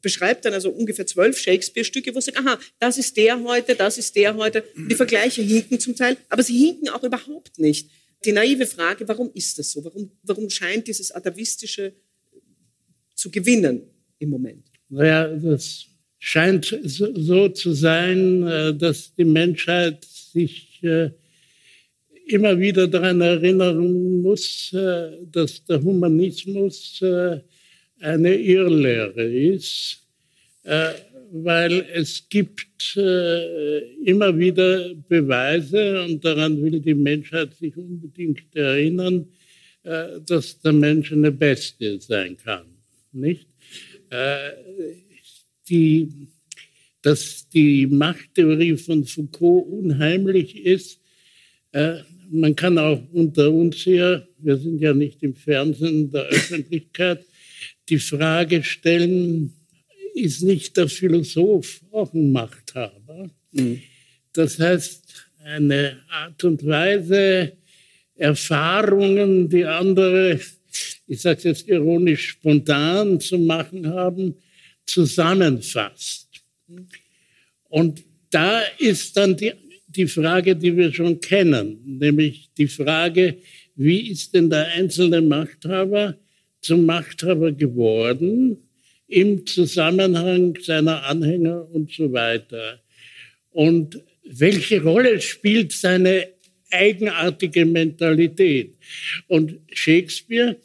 [0.01, 3.97] beschreibt dann also ungefähr zwölf Shakespeare-Stücke, wo er sagt, aha, das ist der heute, das
[3.97, 4.63] ist der heute.
[4.75, 7.89] Die Vergleiche hinken zum Teil, aber sie hinken auch überhaupt nicht.
[8.25, 9.83] Die naive Frage, warum ist das so?
[9.83, 11.93] Warum, warum scheint dieses Atavistische
[13.15, 13.81] zu gewinnen
[14.19, 14.65] im Moment?
[14.89, 15.85] Naja, das
[16.19, 21.09] scheint so zu sein, äh, dass die Menschheit sich äh,
[22.31, 27.03] immer wieder daran erinnern muss, äh, dass der Humanismus
[27.99, 29.99] eine Irrlehre ist,
[30.63, 39.27] weil es gibt immer wieder Beweise, und daran will die Menschheit sich unbedingt erinnern,
[40.25, 42.65] dass der Mensch eine Bestie sein kann.
[43.11, 43.47] Nicht?
[45.71, 46.09] die,
[47.01, 50.99] dass die Machttheorie von Foucault unheimlich ist.
[52.33, 57.25] Man kann auch unter uns hier, wir sind ja nicht im Fernsehen der Öffentlichkeit,
[57.89, 59.53] die Frage stellen,
[60.15, 63.29] ist nicht der Philosoph auch ein Machthaber?
[63.51, 63.81] Mhm.
[64.31, 65.03] Das heißt,
[65.43, 67.53] eine Art und Weise,
[68.15, 70.39] Erfahrungen, die andere,
[71.07, 74.35] ich sage jetzt ironisch, spontan zu machen haben,
[74.85, 76.29] zusammenfasst.
[77.67, 79.51] Und da ist dann die,
[79.95, 83.37] die Frage, die wir schon kennen, nämlich die Frage,
[83.75, 86.17] wie ist denn der einzelne Machthaber
[86.61, 88.57] zum Machthaber geworden
[89.07, 92.81] im Zusammenhang seiner Anhänger und so weiter.
[93.51, 96.27] Und welche Rolle spielt seine
[96.69, 98.75] eigenartige Mentalität?
[99.27, 100.55] Und Shakespeare,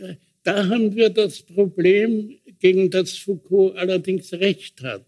[0.00, 5.04] äh, da haben wir das Problem, gegen das Foucault allerdings recht hat.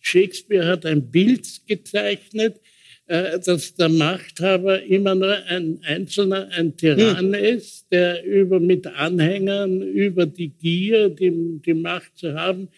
[0.00, 2.60] Shakespeare hat ein Bild gezeichnet,
[3.08, 7.34] äh, dass der Machthaber immer nur ein Einzelner, ein Tyrann hm.
[7.34, 12.68] ist, der über mit Anhängern über die Gier, die, die Macht zu haben.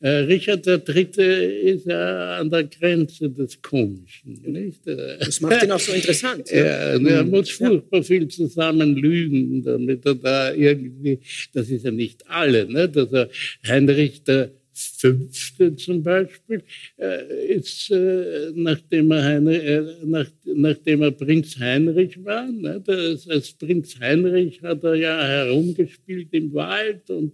[0.00, 1.70] Äh, Richard III.
[1.70, 4.42] ist ja an der Grenze des Komischen.
[4.44, 4.80] Nicht?
[4.86, 6.50] Das macht ihn auch so interessant.
[6.56, 7.30] Ja, ja er hm.
[7.30, 11.20] muss furchtbar viel zusammen lügen, damit er da irgendwie,
[11.52, 12.88] das ist ja nicht alle, ne?
[12.88, 13.28] dass er
[13.66, 16.62] Heinrich der Fünfte zum Beispiel,
[16.98, 23.28] äh, ist, äh, nachdem, er Heinrich, äh, nach, nachdem er Prinz Heinrich war, ne, das,
[23.28, 27.32] als Prinz Heinrich hat er ja herumgespielt im Wald und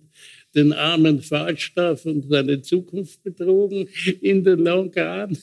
[0.54, 3.88] den armen Falstaff und seine Zukunft betrogen
[4.20, 5.36] in den Longan.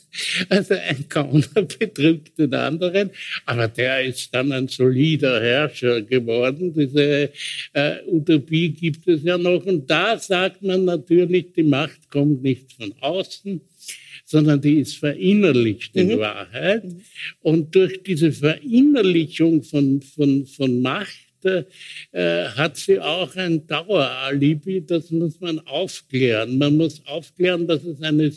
[0.50, 1.48] Also ein Gauner
[1.80, 3.10] betrügt den anderen,
[3.46, 6.74] aber der ist dann ein solider Herrscher geworden.
[6.74, 7.32] Diese
[7.74, 9.66] äh, Utopie gibt es ja noch.
[9.66, 13.62] Und da sagt man natürlich, die Macht kommt nicht von außen,
[14.26, 16.20] sondern die ist verinnerlicht in mhm.
[16.20, 16.84] Wahrheit.
[17.42, 25.12] Und durch diese Verinnerlichung von, von, von Macht äh, hat sie auch ein Daueralibi, das
[25.12, 26.58] muss man aufklären.
[26.58, 28.32] Man muss aufklären, dass es eine,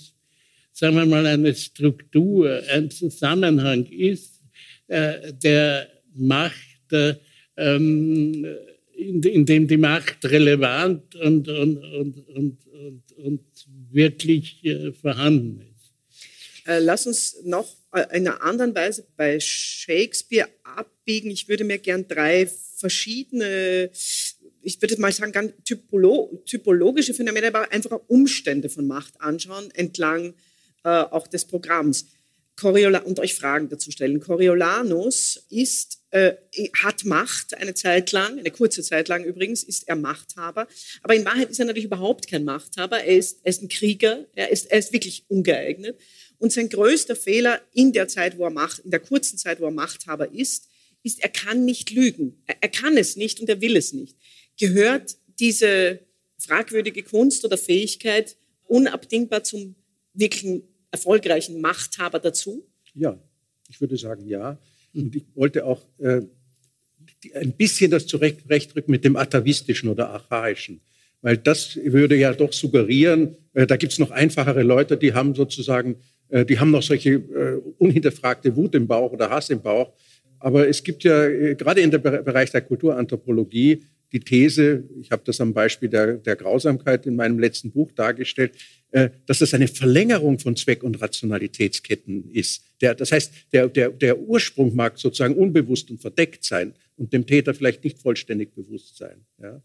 [0.73, 4.41] sagen wir mal, eine Struktur, ein Zusammenhang ist,
[4.89, 7.15] äh, der Macht, äh,
[7.57, 8.47] ähm,
[8.95, 13.41] in, in, dem die Macht relevant und, und, und, und, und, und
[13.91, 14.63] wirklich
[15.01, 15.93] vorhanden ist.
[16.67, 21.31] Lass uns noch in einer anderen Weise bei Shakespeare abbiegen.
[21.31, 23.91] Ich würde mir gern drei verschiedene,
[24.63, 30.35] ich würde mal sagen, ganz typolo typologische Phänomene, aber einfach Umstände von Macht anschauen, entlang
[30.85, 32.07] äh, auch des Programms.
[32.57, 34.21] Coriola und euch Fragen dazu stellen.
[34.21, 36.35] Coriolanus ist, äh,
[36.83, 40.69] hat Macht eine Zeit lang, eine kurze Zeit lang übrigens, ist er Machthaber.
[41.03, 43.03] Aber in Wahrheit ist er natürlich überhaupt kein Machthaber.
[43.03, 44.27] Er ist, er ist ein Krieger.
[44.35, 45.99] Er ist, er ist wirklich ungeeignet.
[46.43, 49.67] Und sein größter Fehler in der Zeit, wo er Macht, in der kurzen Zeit, wo
[49.67, 50.69] er Machthaber ist,
[51.05, 52.43] ist, er kann nicht lügen.
[52.47, 54.17] Er, er kann es nicht und er will es nicht.
[54.59, 56.01] Gehört diese
[56.39, 59.77] fragwürdige Kunst oder Fähigkeit unabdingbar zum
[60.15, 62.67] wirklichen erfolgreichen Machthaber dazu?
[62.93, 63.17] Ja,
[63.69, 64.59] ich würde sagen ja.
[64.95, 66.23] Und ich wollte auch äh,
[67.35, 70.81] ein bisschen das zurechtrücken mit dem Atavistischen oder Archaischen.
[71.21, 75.37] Weil das würde ja doch suggerieren, äh, da gibt es noch einfachere Leute, die haben
[75.37, 75.97] sozusagen,
[76.45, 79.93] die haben noch solche äh, unhinterfragte Wut im Bauch oder Hass im Bauch.
[80.39, 85.23] Aber es gibt ja äh, gerade in dem Bereich der Kulturanthropologie die These, ich habe
[85.25, 88.53] das am Beispiel der, der Grausamkeit in meinem letzten Buch dargestellt,
[88.91, 92.65] äh, dass das eine Verlängerung von Zweck- und Rationalitätsketten ist.
[92.81, 97.27] Der, das heißt, der, der, der Ursprung mag sozusagen unbewusst und verdeckt sein und dem
[97.27, 99.25] Täter vielleicht nicht vollständig bewusst sein.
[99.41, 99.63] Ja?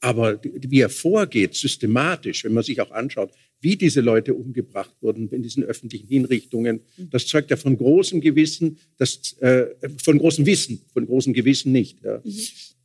[0.00, 5.28] Aber wie er vorgeht, systematisch, wenn man sich auch anschaut, wie diese Leute umgebracht wurden
[5.30, 9.66] in diesen öffentlichen Hinrichtungen, das zeugt ja von großem Gewissen, das, äh,
[10.02, 12.02] von großem Wissen, von großem Gewissen nicht.
[12.02, 12.20] Ja.
[12.24, 12.32] Mhm.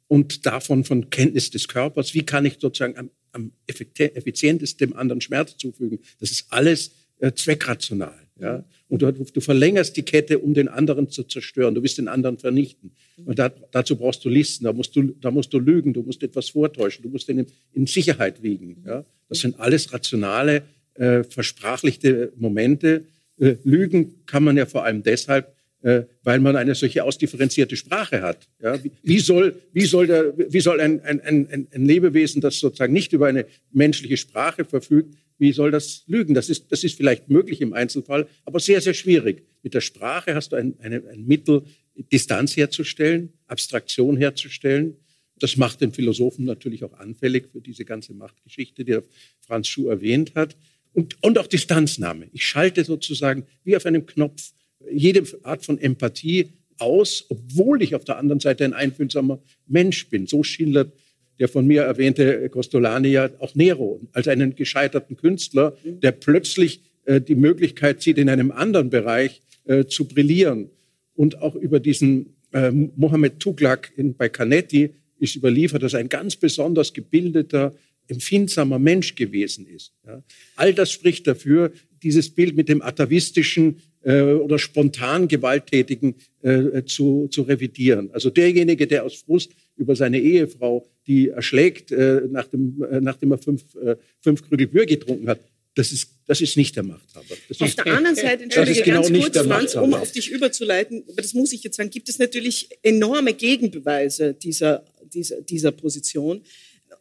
[0.08, 2.14] und davon von Kenntnis des Körpers.
[2.14, 6.00] Wie kann ich sozusagen am, am effizientesten dem anderen Schmerz zufügen?
[6.20, 8.20] Das ist alles äh, zweckrational.
[8.40, 8.64] Ja?
[8.90, 11.74] Und du, du, verlängerst die Kette, um den anderen zu zerstören.
[11.74, 12.92] Du willst den anderen vernichten.
[13.26, 16.22] Und da, dazu brauchst du Listen, da musst du, da musst du lügen, du musst
[16.24, 18.84] etwas vortäuschen, du musst in, in Sicherheit wiegen.
[18.86, 19.06] Ja?
[19.30, 20.64] Das sind alles rationale,
[20.96, 23.06] äh, versprachlichte Momente.
[23.40, 28.48] Äh, lügen kann man ja vor allem deshalb, weil man eine solche ausdifferenzierte Sprache hat.
[28.62, 28.82] Ja?
[28.84, 32.94] Wie, wie, soll, wie soll, der, wie soll ein, ein, ein, ein Lebewesen, das sozusagen
[32.94, 36.34] nicht über eine menschliche Sprache verfügt, wie soll das lügen?
[36.34, 39.44] Das ist, das ist vielleicht möglich im Einzelfall, aber sehr, sehr schwierig.
[39.62, 41.64] Mit der Sprache hast du ein, eine, ein Mittel,
[42.12, 44.96] Distanz herzustellen, Abstraktion herzustellen.
[45.40, 49.00] Das macht den Philosophen natürlich auch anfällig für diese ganze Machtgeschichte, die
[49.42, 50.56] Franz Schuh erwähnt hat.
[50.94, 52.30] Und, und auch Distanznahme.
[52.32, 54.54] Ich schalte sozusagen wie auf einem Knopf
[54.92, 60.28] jede Art von Empathie aus, obwohl ich auf der anderen Seite ein einfühlsamer Mensch bin.
[60.28, 60.94] So schildert
[61.40, 67.22] der von mir erwähnte Costolani ja auch Nero als einen gescheiterten Künstler, der plötzlich äh,
[67.22, 70.70] die Möglichkeit sieht, in einem anderen Bereich äh, zu brillieren.
[71.16, 76.10] Und auch über diesen äh, Mohammed Tuglak in, bei Canetti ist überliefert, dass er ein
[76.10, 77.74] ganz besonders gebildeter,
[78.08, 79.94] empfindsamer Mensch gewesen ist.
[80.06, 80.22] Ja.
[80.56, 81.72] All das spricht dafür,
[82.04, 88.10] dieses Bild mit dem atavistischen äh, oder spontan Gewalttätigen äh, zu, zu revidieren.
[88.14, 93.38] Also derjenige, der aus Frust über seine Ehefrau, die erschlägt, äh, nachdem, äh, nachdem er
[93.38, 95.40] fünf, äh, fünf Krügel Bier getrunken hat,
[95.76, 97.36] das ist, das ist nicht der Machthaber.
[97.48, 101.04] Das auf ist, der anderen Seite, entschuldige genau ganz kurz, Franz, um auf dich überzuleiten,
[101.08, 106.42] aber das muss ich jetzt sagen, gibt es natürlich enorme Gegenbeweise dieser, dieser, dieser Position.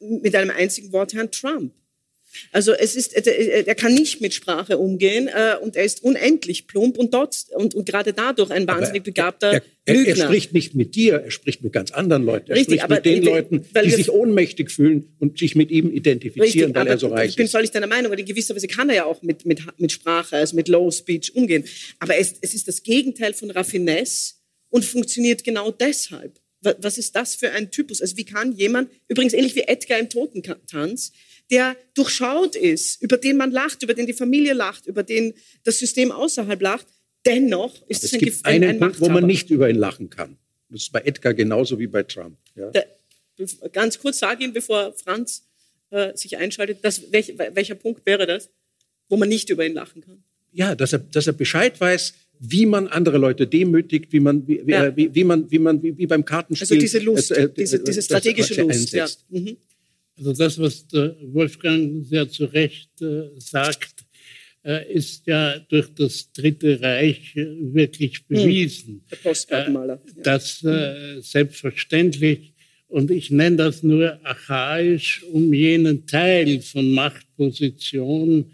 [0.01, 1.73] Mit einem einzigen Wort, Herrn Trump.
[2.53, 6.99] Also es ist, er kann nicht mit Sprache umgehen äh, und er ist unendlich plump
[6.99, 10.75] und dort und, und gerade dadurch ein wahnsinnig begabter er, er, er, er, spricht nicht
[10.75, 12.51] mit dir, er spricht mit ganz anderen Leuten.
[12.51, 16.71] Er Richtig, spricht mit den Leuten, die sich ohnmächtig fühlen und sich mit ihm identifizieren,
[16.71, 18.89] Richtig, weil er so reich ich bin völlig deiner Meinung, weil in gewisser Weise kann
[18.91, 21.65] er ja auch mit, mit, mit Sprache, also mit Low Speech umgehen.
[21.99, 24.35] Aber es, es ist das Gegenteil von Raffinesse
[24.71, 26.39] und funktioniert genau deshalb.
[26.61, 28.01] Was ist das für ein Typus?
[28.01, 31.11] Also wie kann jemand, übrigens ähnlich wie Edgar im Totentanz,
[31.53, 35.79] der durchschaut ist, über den man lacht, über den die Familie lacht, über den das
[35.79, 36.87] System außerhalb lacht,
[37.25, 40.11] dennoch ist es, ein, gibt ein, einen ein Punkt, wo man nicht über ihn lachen
[40.11, 40.39] kann.
[40.71, 42.39] Das ist bei Edgar genauso wie bei Trump.
[42.57, 42.71] Ja?
[42.71, 42.87] Der,
[43.73, 45.45] ganz kurz sage ihn, bevor Franz
[45.91, 48.49] äh, sich einschaltet, das, welch, welcher Punkt wäre das,
[49.09, 50.25] wo man nicht über ihn lachen kann?
[50.53, 54.63] Ja, dass er, dass er Bescheid weiß, wie man andere Leute demütigt, wie man, wie,
[54.67, 54.97] ja.
[54.97, 56.65] wie, wie, man, wie man, wie, wie beim Kartenspiel.
[56.65, 58.93] Also diese Lust, äh, äh, diese, diese strategische Lust.
[58.93, 59.07] Ja.
[59.29, 59.57] Mhm.
[60.17, 64.05] Also das, was Wolfgang sehr zu Recht äh, sagt,
[64.65, 68.25] äh, ist ja durch das Dritte Reich äh, wirklich hm.
[68.29, 69.05] bewiesen.
[69.51, 69.99] Ja.
[70.23, 72.53] Dass äh, selbstverständlich,
[72.89, 78.53] und ich nenne das nur archaisch, um jenen Teil von Machtposition,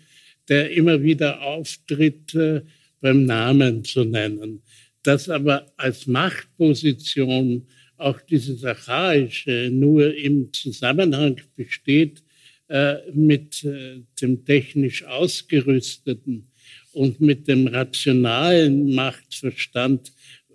[0.48, 2.62] der immer wieder auftritt, äh,
[3.00, 4.62] beim Namen zu nennen.
[5.02, 7.66] Das aber als Machtposition
[7.98, 12.22] auch dieses Archaische nur im Zusammenhang besteht
[12.68, 16.46] äh, mit äh, dem technisch Ausgerüsteten
[16.92, 20.12] und mit dem rationalen Machtverstand,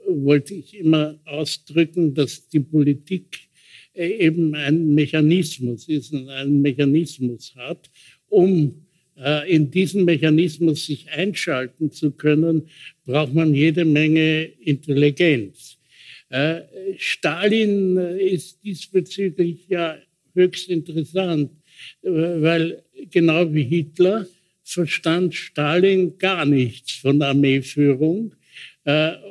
[0.08, 3.40] wollte ich immer ausdrücken, dass die Politik
[3.94, 7.90] äh, eben ein Mechanismus ist und einen Mechanismus hat,
[8.30, 8.86] um
[9.18, 12.64] äh, in diesen Mechanismus sich einschalten zu können,
[13.06, 15.78] braucht man jede Menge Intelligenz.
[16.34, 16.64] Äh,
[16.98, 20.00] Stalin äh, ist diesbezüglich ja
[20.34, 21.52] höchst interessant,
[22.02, 24.26] äh, weil genau wie Hitler
[24.64, 28.34] verstand Stalin gar nichts von Armeeführung.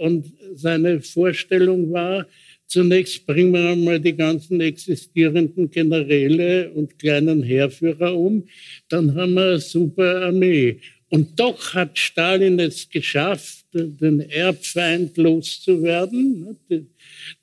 [0.01, 2.27] Und seine Vorstellung war,
[2.67, 8.47] zunächst bringen wir einmal die ganzen existierenden Generäle und kleinen Heerführer um,
[8.89, 10.81] dann haben wir eine super Armee.
[11.13, 16.87] Und doch hat Stalin es geschafft, den Erbfeind loszuwerden, ne,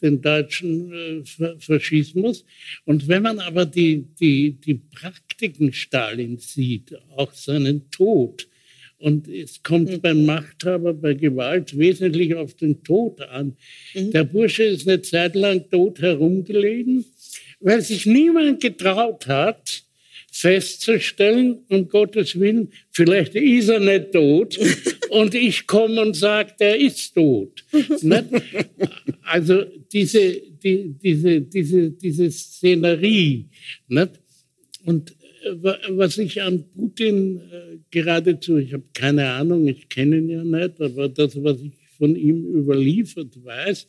[0.02, 2.46] den deutschen äh, Faschismus.
[2.86, 8.48] Und wenn man aber die, die, die Praktiken Stalins sieht, auch seinen Tod,
[8.98, 10.02] und es kommt mhm.
[10.02, 13.56] beim Machthaber, bei Gewalt wesentlich auf den Tod an.
[13.94, 14.10] Mhm.
[14.10, 17.06] Der Bursche ist eine Zeit lang tot herumgelegen,
[17.60, 19.84] weil sich niemand getraut hat,
[20.32, 24.58] festzustellen, um Gottes Willen, vielleicht ist er nicht tot
[25.10, 27.64] und ich komme und sage, er ist tot.
[29.24, 33.46] also diese, die, diese, diese, diese Szenerie.
[33.88, 34.12] Nicht?
[34.86, 35.12] Und
[35.44, 35.56] äh,
[35.90, 40.80] was ich an Putin äh, geradezu, ich habe keine Ahnung, ich kenne ihn ja nicht,
[40.82, 43.88] aber das, was ich von ihm überliefert weiß,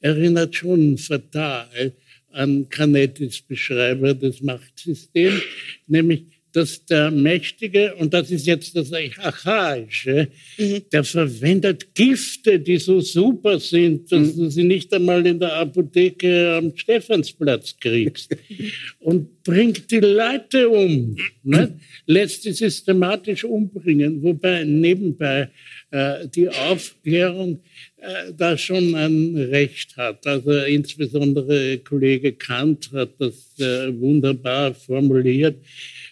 [0.00, 1.92] erinnert schon fatal
[2.34, 5.42] an Canettis Beschreiber des Machtsystems,
[5.86, 10.82] nämlich dass der Mächtige, und das ist jetzt das Archaische, mhm.
[10.92, 14.38] der verwendet Gifte, die so super sind, dass mhm.
[14.38, 18.36] du sie nicht einmal in der Apotheke am Stephansplatz kriegst.
[19.00, 21.76] und bringt die Leute um, ne?
[22.06, 25.50] lässt sie systematisch umbringen, wobei nebenbei
[25.90, 27.60] äh, die Aufklärung
[27.96, 30.24] äh, da schon ein Recht hat.
[30.24, 35.56] Also insbesondere Kollege Kant hat das äh, wunderbar formuliert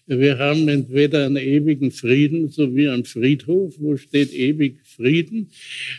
[0.07, 5.50] wir haben entweder einen ewigen Frieden, so wie ein Friedhof, wo steht ewig Frieden,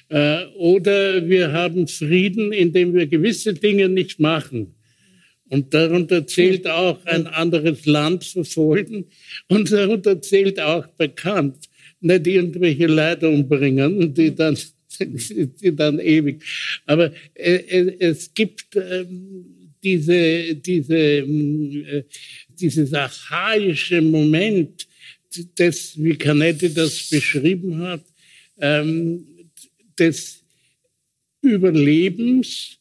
[0.09, 4.75] äh, oder wir haben Frieden, indem wir gewisse Dinge nicht machen.
[5.49, 9.05] Und darunter zählt auch ein anderes Land verfolgen
[9.47, 11.69] und darunter zählt auch bekannt,
[12.01, 14.57] nicht irgendwelche Leute umbringen, die dann,
[14.99, 16.43] die dann ewig.
[16.85, 19.45] Aber äh, es gibt ähm,
[19.83, 22.03] diese, diese äh,
[22.63, 24.87] dieses archaische Moment,
[25.55, 28.03] das, wie Canetti das beschrieben hat,
[28.57, 29.25] ähm,
[29.99, 30.41] des
[31.41, 32.79] Überlebens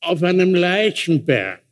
[0.00, 1.62] auf einem Leichenberg.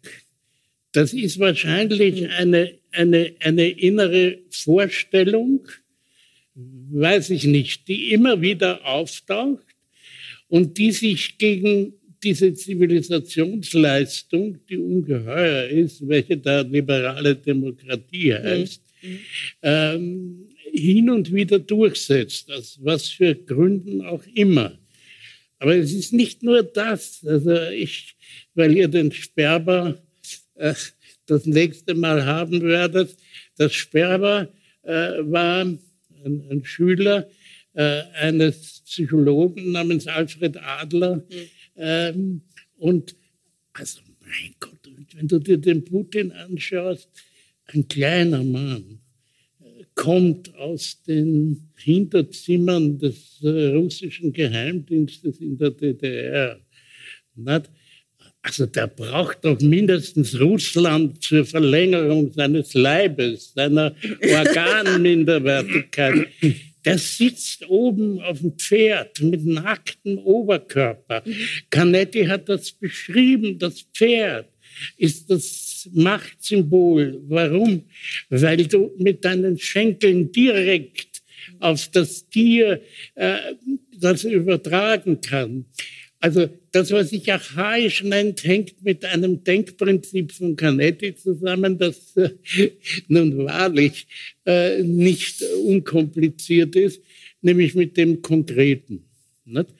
[0.92, 5.66] Das ist wahrscheinlich eine, eine, eine innere Vorstellung,
[6.55, 9.66] weiß ich nicht, die immer wieder auftaucht
[10.48, 18.45] und die sich gegen diese Zivilisationsleistung, die ungeheuer ist, welche da liberale Demokratie mhm.
[18.45, 19.18] heißt, mhm.
[19.62, 24.79] ähm, hin und wieder durchsetzt, aus was für Gründen auch immer.
[25.59, 27.25] Aber es ist nicht nur das.
[27.27, 28.16] Also ich,
[28.55, 29.99] weil ihr den Sperber
[30.55, 30.75] äh,
[31.27, 33.16] das nächste Mal haben werdet,
[33.57, 34.49] das Sperber
[34.83, 35.79] äh, war ein,
[36.25, 37.29] ein Schüler
[37.75, 42.43] äh, eines Psychologen namens Alfred Adler, mhm ähm,
[42.77, 43.16] und
[43.73, 44.79] also mein Gott,
[45.14, 47.09] wenn du dir den Putin anschaust,
[47.66, 49.01] ein kleiner Mann
[49.61, 56.59] äh, kommt aus den Hinterzimmern des äh, russischen Geheimdienstes in der DDR.
[57.35, 57.70] Nicht?
[58.43, 66.27] Also der braucht doch mindestens Russland zur Verlängerung seines Leibes, seiner Organminderwertigkeit
[66.85, 71.22] der sitzt oben auf dem Pferd mit nacktem Oberkörper.
[71.24, 71.35] Mhm.
[71.70, 74.49] Canetti hat das beschrieben, das Pferd
[74.97, 77.20] ist das Machtsymbol.
[77.28, 77.85] Warum?
[78.30, 81.22] Weil du mit deinen Schenkeln direkt
[81.61, 82.80] auf das Tier
[83.14, 83.39] äh,
[83.99, 85.66] das übertragen kann.
[86.23, 92.31] Also das, was sich archaisch nennt, hängt mit einem Denkprinzip von Canetti zusammen, das äh,
[93.09, 94.07] nun wahrlich
[94.47, 97.03] äh, nicht unkompliziert ist,
[97.41, 99.05] nämlich mit dem Konkreten.
[99.45, 99.70] Nicht?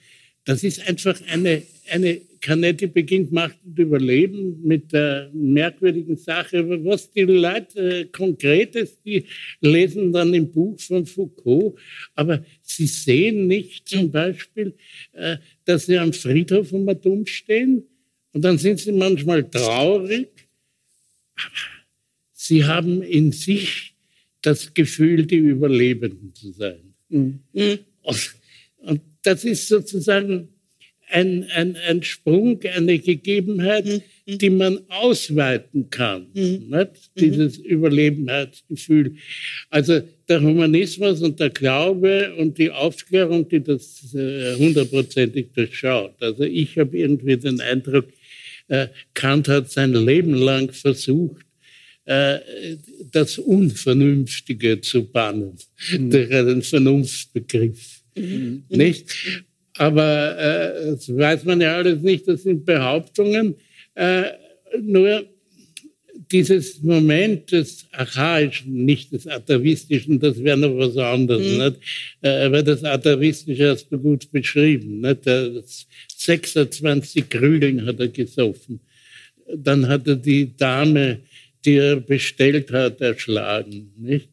[0.43, 7.09] Das ist einfach eine, eine Canetti beginnt Macht und Überleben mit der merkwürdigen Sache, was
[7.09, 9.25] die Leute äh, Konkretes, die
[9.61, 11.79] lesen dann im Buch von Foucault,
[12.15, 14.75] aber sie sehen nicht zum Beispiel,
[15.13, 17.83] äh, dass sie am Friedhof um dumm stehen
[18.33, 20.27] und dann sind sie manchmal traurig,
[21.35, 21.55] aber
[22.33, 23.95] sie haben in sich
[24.41, 26.93] das Gefühl, die Überlebenden zu sein.
[27.07, 27.39] Mhm.
[28.01, 28.35] Und,
[28.79, 30.49] und das ist sozusagen
[31.13, 34.37] ein, ein, ein Sprung, eine Gegebenheit, mhm.
[34.39, 36.27] die man ausweiten kann.
[36.33, 36.69] Mhm.
[36.69, 37.11] Nicht?
[37.15, 37.65] Dieses mhm.
[37.65, 39.15] Überlebenheitsgefühl.
[39.69, 46.15] Also der Humanismus und der Glaube und die Aufklärung, die das äh, hundertprozentig durchschaut.
[46.19, 48.07] Also ich habe irgendwie den Eindruck,
[48.67, 51.45] äh, Kant hat sein Leben lang versucht,
[52.05, 52.39] äh,
[53.11, 55.57] das Unvernünftige zu bannen
[55.91, 56.09] mhm.
[56.09, 58.01] durch einen Vernunftbegriff.
[58.17, 58.63] Mhm.
[58.69, 59.15] Nicht?
[59.77, 63.55] Aber äh, das weiß man ja alles nicht, das sind Behauptungen.
[63.95, 64.25] Äh,
[64.81, 65.25] nur
[66.31, 71.45] dieses Moment des Archaischen, nicht des Atavistischen, das wäre noch was anderes.
[71.45, 71.75] Mhm.
[72.21, 75.01] Äh, aber das Atavistische hast du gut beschrieben.
[75.01, 75.25] Nicht?
[75.25, 78.79] Das 26 Krügeln hat er gesoffen.
[79.55, 81.19] Dann hat er die Dame,
[81.65, 83.91] die er bestellt hat, erschlagen.
[83.97, 84.29] Nicht?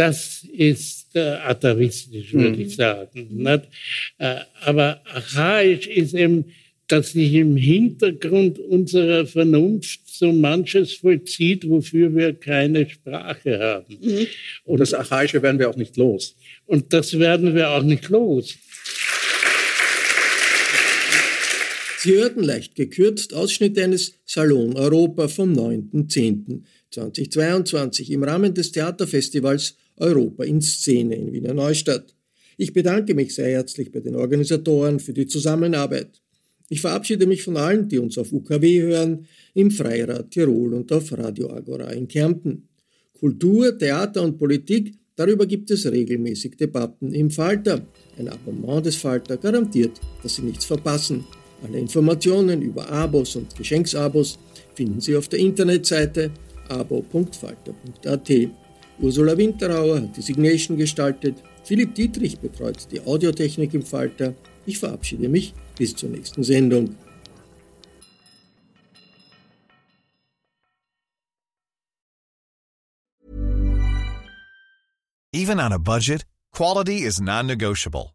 [0.00, 2.62] Das ist äh, atavistisch, würde mhm.
[2.62, 3.28] ich sagen.
[3.32, 3.68] Nicht?
[4.16, 6.46] Äh, aber archaisch ist eben,
[6.88, 13.98] dass sich im Hintergrund unserer Vernunft so manches vollzieht, wofür wir keine Sprache haben.
[14.00, 14.26] Mhm.
[14.64, 16.34] Und das Archaische werden wir auch nicht los.
[16.64, 18.56] Und das werden wir auch nicht los.
[21.98, 30.44] Sie hörten leicht gekürzt Ausschnitte eines Salon Europa vom 9.10.2022 im Rahmen des Theaterfestivals Europa
[30.44, 32.14] in Szene in Wiener Neustadt.
[32.56, 36.20] Ich bedanke mich sehr herzlich bei den Organisatoren für die Zusammenarbeit.
[36.68, 41.10] Ich verabschiede mich von allen, die uns auf UKW hören, im Freirad Tirol und auf
[41.16, 42.68] Radio Agora in Kärnten.
[43.18, 47.84] Kultur, Theater und Politik, darüber gibt es regelmäßig Debatten im Falter.
[48.18, 51.24] Ein Abonnement des Falter garantiert, dass Sie nichts verpassen.
[51.62, 54.38] Alle Informationen über Abos und Geschenksabos
[54.74, 56.30] finden Sie auf der Internetseite
[56.68, 58.30] abo.falter.at.
[59.02, 64.34] Ursula Winterauer hat die Signation gestaltet, Philipp Dietrich betreut die Audiotechnik im Falter.
[64.66, 66.96] Ich verabschiede mich bis zur nächsten Sendung.
[75.32, 78.14] Even on a budget, quality is non-negotiable.